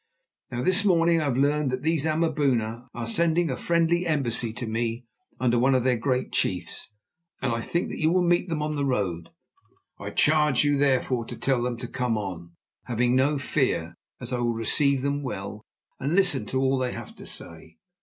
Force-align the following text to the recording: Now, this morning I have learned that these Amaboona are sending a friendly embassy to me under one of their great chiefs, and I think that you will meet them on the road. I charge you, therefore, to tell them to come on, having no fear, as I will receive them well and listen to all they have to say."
Now, 0.49 0.63
this 0.63 0.83
morning 0.83 1.21
I 1.21 1.25
have 1.25 1.37
learned 1.37 1.69
that 1.69 1.83
these 1.83 2.07
Amaboona 2.07 2.87
are 2.91 3.05
sending 3.05 3.51
a 3.51 3.55
friendly 3.55 4.07
embassy 4.07 4.51
to 4.53 4.65
me 4.65 5.05
under 5.39 5.59
one 5.59 5.75
of 5.75 5.83
their 5.83 5.95
great 5.99 6.31
chiefs, 6.31 6.91
and 7.39 7.53
I 7.53 7.61
think 7.61 7.89
that 7.89 7.99
you 7.99 8.09
will 8.11 8.23
meet 8.23 8.49
them 8.49 8.63
on 8.63 8.73
the 8.75 8.83
road. 8.83 9.29
I 9.99 10.09
charge 10.09 10.63
you, 10.63 10.75
therefore, 10.79 11.25
to 11.25 11.37
tell 11.37 11.61
them 11.61 11.77
to 11.77 11.87
come 11.87 12.17
on, 12.17 12.53
having 12.85 13.15
no 13.15 13.37
fear, 13.37 13.95
as 14.19 14.33
I 14.33 14.39
will 14.39 14.53
receive 14.53 15.03
them 15.03 15.21
well 15.21 15.61
and 15.99 16.15
listen 16.15 16.47
to 16.47 16.59
all 16.59 16.79
they 16.79 16.93
have 16.93 17.13
to 17.17 17.25
say." 17.27 17.77